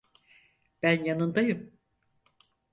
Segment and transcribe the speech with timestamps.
[0.83, 1.77] Ben yanındayım.